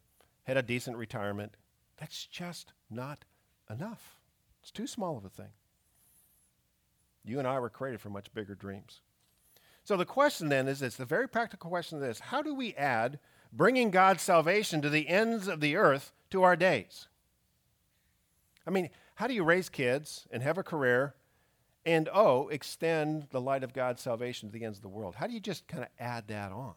[0.45, 1.57] had a decent retirement.
[1.99, 3.25] That's just not
[3.71, 4.17] enough.
[4.61, 5.53] It's too small of a thing.
[7.25, 9.01] You and I were created for much bigger dreams.
[9.85, 12.75] So the question then is this the very practical question is this how do we
[12.75, 13.19] add
[13.53, 17.09] bringing God's salvation to the ends of the earth to our days?
[18.67, 21.15] I mean, how do you raise kids and have a career
[21.85, 25.17] and, oh, extend the light of God's salvation to the ends of the world?
[25.17, 26.75] How do you just kind of add that on?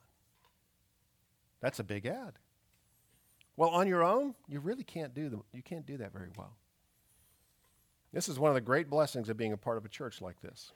[1.61, 2.33] That's a big add.
[3.55, 5.43] Well, on your own, you really can't do them.
[5.53, 6.57] You can't do that very well.
[8.15, 10.39] This is one of the great blessings of being a part of a church like
[10.39, 10.71] this.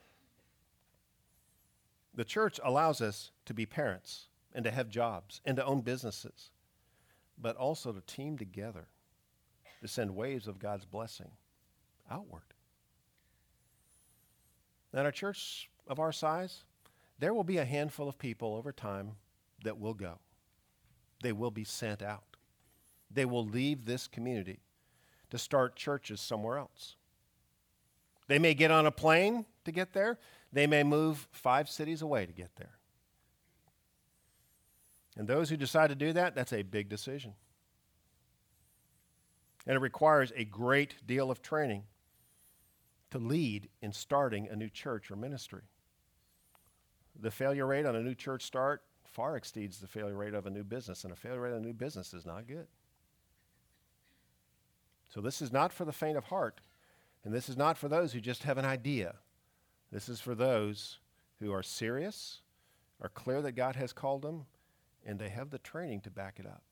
[2.14, 6.50] The church allows us to be parents and to have jobs and to own businesses,
[7.40, 8.88] but also to team together
[9.80, 11.30] to send waves of God's blessing
[12.10, 12.42] outward.
[14.92, 16.64] Now, in a church of our size,
[17.18, 19.12] there will be a handful of people over time
[19.64, 20.18] that will go.
[21.22, 22.36] They will be sent out.
[23.10, 24.60] They will leave this community
[25.30, 26.96] to start churches somewhere else.
[28.30, 30.16] They may get on a plane to get there,
[30.52, 32.78] they may move five cities away to get there.
[35.16, 37.34] And those who decide to do that, that's a big decision.
[39.66, 41.82] And it requires a great deal of training
[43.10, 45.62] to lead in starting a new church or ministry.
[47.20, 50.50] The failure rate on a new church start far exceeds the failure rate of a
[50.50, 52.68] new business, and a failure rate of a new business is not good.
[55.08, 56.60] So, this is not for the faint of heart.
[57.24, 59.16] And this is not for those who just have an idea.
[59.92, 60.98] This is for those
[61.40, 62.40] who are serious,
[63.00, 64.46] are clear that God has called them,
[65.04, 66.62] and they have the training to back it up.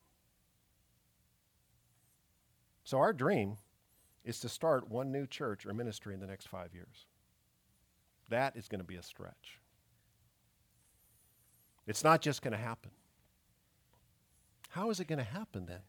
[2.85, 3.57] So, our dream
[4.25, 7.07] is to start one new church or ministry in the next five years.
[8.31, 9.59] That is going to be a stretch.
[11.87, 12.91] It's not just going to happen.
[14.71, 15.81] How is it going to happen then?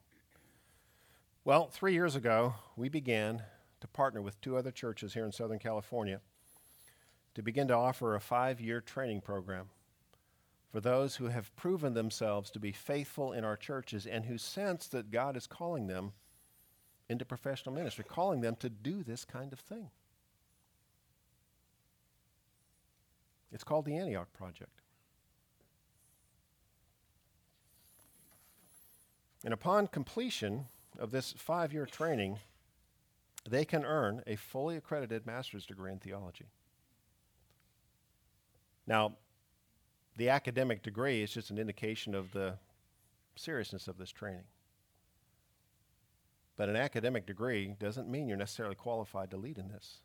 [1.44, 3.44] Well, three years ago, we began
[3.82, 6.22] to partner with two other churches here in Southern California
[7.36, 9.70] to begin to offer a five year training program
[10.72, 14.88] for those who have proven themselves to be faithful in our churches and who sense
[14.88, 16.12] that God is calling them
[17.08, 19.90] into professional ministry, calling them to do this kind of thing.
[23.52, 24.82] It's called the Antioch Project.
[29.44, 30.66] And upon completion
[31.00, 32.38] of this five year training,
[33.50, 36.46] they can earn a fully accredited master's degree in theology.
[38.86, 39.18] Now,
[40.18, 42.56] the academic degree is just an indication of the
[43.36, 44.44] seriousness of this training.
[46.58, 50.02] But an academic degree doesn't mean you're necessarily qualified to lead in this.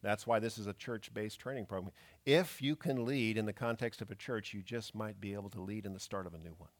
[0.00, 1.92] That's why this is a church based training program.
[2.24, 5.50] If you can lead in the context of a church, you just might be able
[5.50, 6.70] to lead in the start of a new one.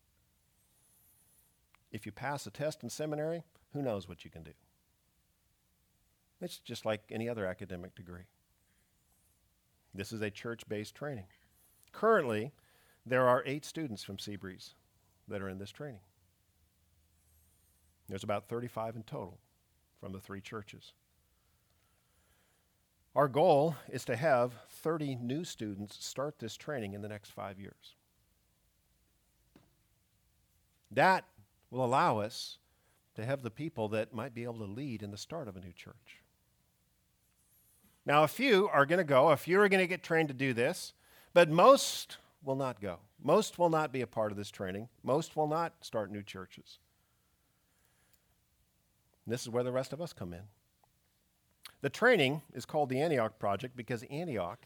[1.91, 3.43] If you pass a test in seminary,
[3.73, 4.53] who knows what you can do?
[6.41, 8.25] It's just like any other academic degree.
[9.95, 11.27] This is a church based training.
[11.93, 12.53] Currently,
[13.05, 14.75] there are eight students from Seabreeze
[15.27, 16.01] that are in this training.
[18.09, 19.39] There's about 35 in total
[20.01, 20.93] from the three churches.
[23.15, 27.59] Our goal is to have 30 new students start this training in the next five
[27.59, 27.97] years.
[30.91, 31.25] That
[31.71, 32.59] will allow us
[33.17, 35.61] to have the people that might be able to lead in the start of a
[35.61, 36.23] new church.
[38.09, 40.35] Now, a few are going to go, a few are going to get trained to
[40.35, 40.95] do this,
[41.35, 43.01] but most will not go.
[43.23, 44.89] Most will not be a part of this training.
[45.03, 46.79] Most will not start new churches.
[49.27, 50.45] And this is where the rest of us come in.
[51.83, 54.61] The training is called the Antioch Project because Antioch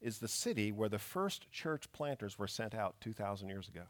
[0.00, 3.82] is the city where the first church planters were sent out 2,000 years ago.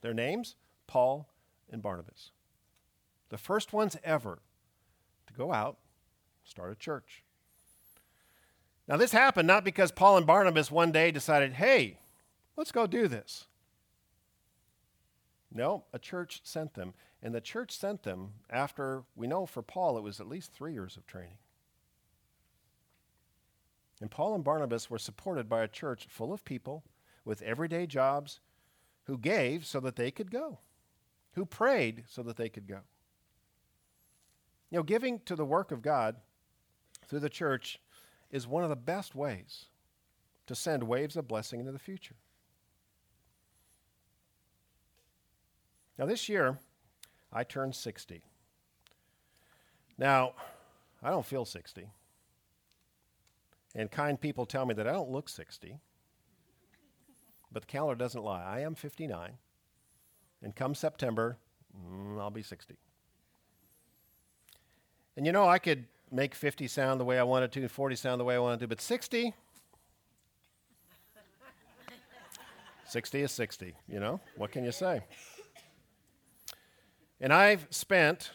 [0.00, 0.56] Their names?
[0.86, 1.28] Paul
[1.70, 2.30] and Barnabas.
[3.28, 4.38] The first ones ever
[5.26, 5.76] to go out,
[6.44, 7.24] start a church.
[8.88, 11.98] Now, this happened not because Paul and Barnabas one day decided, hey,
[12.56, 13.46] let's go do this.
[15.52, 16.94] No, a church sent them.
[17.22, 20.72] And the church sent them after, we know for Paul, it was at least three
[20.72, 21.36] years of training.
[24.00, 26.84] And Paul and Barnabas were supported by a church full of people
[27.24, 28.40] with everyday jobs
[29.04, 30.60] who gave so that they could go,
[31.32, 32.80] who prayed so that they could go.
[34.70, 36.16] You know, giving to the work of God
[37.06, 37.80] through the church
[38.30, 39.66] is one of the best ways
[40.46, 42.16] to send waves of blessing into the future.
[45.98, 46.58] Now, this year,
[47.32, 48.22] I turned 60.
[49.98, 50.32] Now,
[51.02, 51.88] I don't feel 60.
[53.74, 55.78] And kind people tell me that I don't look 60.
[57.50, 58.42] But the calendar doesn't lie.
[58.42, 59.32] I am 59.
[60.42, 61.36] And come September,
[61.76, 62.76] mm, I'll be 60.
[65.16, 68.20] And you know, I could make 50 sound the way I wanted to, 40 sound
[68.20, 69.34] the way I wanted to, but 60,
[72.86, 74.20] 60 is 60, you know?
[74.36, 75.02] What can you say?
[77.20, 78.32] And I've spent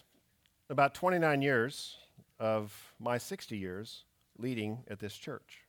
[0.70, 1.98] about 29 years
[2.40, 4.04] of my 60 years
[4.38, 5.62] leading at this church.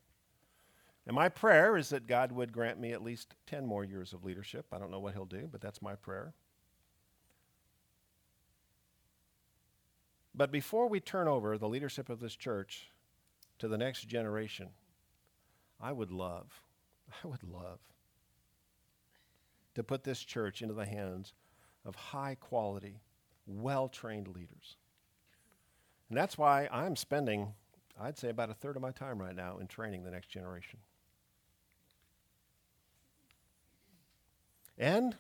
[1.06, 4.24] And my prayer is that God would grant me at least 10 more years of
[4.24, 4.66] leadership.
[4.72, 6.34] I don't know what He'll do, but that's my prayer.
[10.34, 12.90] But before we turn over the leadership of this church
[13.58, 14.70] to the next generation,
[15.80, 16.60] I would love,
[17.24, 17.78] I would love
[19.74, 21.32] to put this church into the hands
[21.84, 23.00] of high quality,
[23.46, 24.76] well trained leaders.
[26.08, 27.54] And that's why I'm spending,
[28.00, 30.78] I'd say, about a third of my time right now in training the next generation.
[34.76, 35.16] And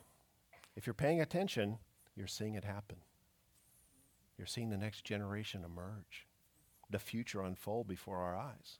[0.76, 1.78] if you're paying attention,
[2.16, 2.96] you're seeing it happen.
[4.36, 6.26] You're seeing the next generation emerge,
[6.90, 8.78] the future unfold before our eyes.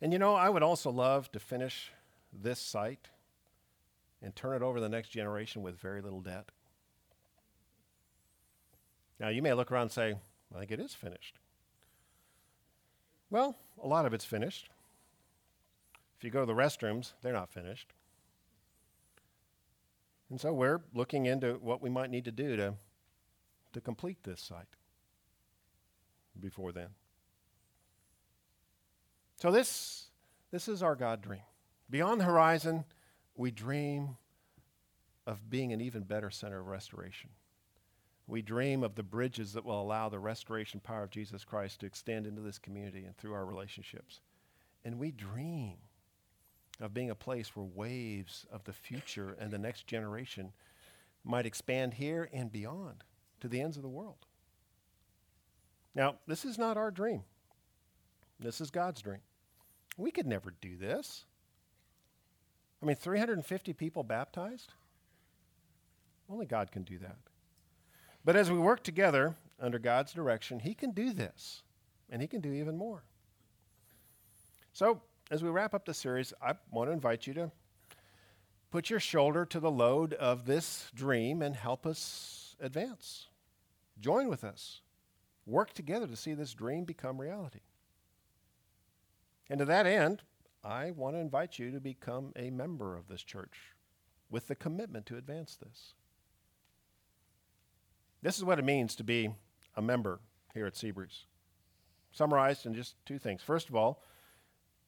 [0.00, 1.92] And you know, I would also love to finish
[2.32, 3.08] this site
[4.22, 6.48] and turn it over to the next generation with very little debt.
[9.18, 10.14] Now, you may look around and say,
[10.54, 11.38] I think it is finished.
[13.30, 14.68] Well, a lot of it's finished.
[16.18, 17.92] If you go to the restrooms, they're not finished.
[20.32, 22.72] And so we're looking into what we might need to do to,
[23.74, 24.64] to complete this site
[26.40, 26.88] before then.
[29.42, 30.06] So this,
[30.50, 31.42] this is our God dream.
[31.90, 32.84] Beyond the horizon,
[33.36, 34.16] we dream
[35.26, 37.28] of being an even better center of restoration.
[38.26, 41.86] We dream of the bridges that will allow the restoration power of Jesus Christ to
[41.86, 44.22] extend into this community and through our relationships.
[44.82, 45.76] And we dream
[46.82, 50.52] of being a place where waves of the future and the next generation
[51.24, 53.04] might expand here and beyond
[53.40, 54.26] to the ends of the world.
[55.94, 57.22] Now, this is not our dream.
[58.40, 59.20] This is God's dream.
[59.96, 61.24] We could never do this.
[62.82, 64.72] I mean, 350 people baptized?
[66.28, 67.16] Only God can do that.
[68.24, 71.62] But as we work together under God's direction, He can do this,
[72.10, 73.04] and He can do even more.
[74.72, 77.52] So, as we wrap up the series, I want to invite you to
[78.70, 83.28] put your shoulder to the load of this dream and help us advance.
[84.00, 84.80] Join with us.
[85.46, 87.60] Work together to see this dream become reality.
[89.50, 90.22] And to that end,
[90.64, 93.74] I want to invite you to become a member of this church
[94.30, 95.94] with the commitment to advance this.
[98.22, 99.30] This is what it means to be
[99.76, 100.20] a member
[100.54, 101.24] here at Seabreeze.
[102.12, 103.42] Summarized in just two things.
[103.42, 104.02] First of all,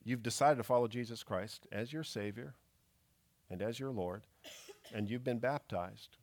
[0.05, 2.55] you've decided to follow Jesus Christ as your Savior
[3.51, 4.23] and as your Lord,
[4.95, 6.17] and you've been baptized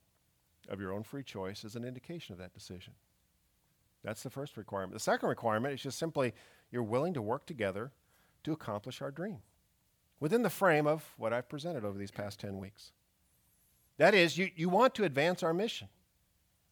[0.70, 2.94] of your own free choice as an indication of that decision.
[4.04, 4.94] That's the first requirement.
[4.94, 6.34] The second requirement is just simply
[6.72, 7.92] you're willing to work together
[8.44, 9.40] to accomplish our dream
[10.20, 12.92] within the frame of what I've presented over these past 10 weeks.
[13.98, 15.90] That is, you, you want to advance our mission.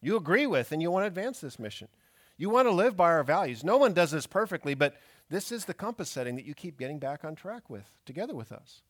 [0.01, 1.89] You agree with and you want to advance this mission.
[2.37, 3.63] You want to live by our values.
[3.63, 4.95] No one does this perfectly, but
[5.29, 8.51] this is the compass setting that you keep getting back on track with, together with
[8.51, 8.81] us.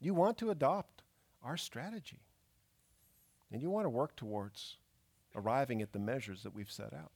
[0.00, 1.02] You want to adopt
[1.42, 2.20] our strategy.
[3.50, 4.76] And you want to work towards
[5.34, 7.13] arriving at the measures that we've set out.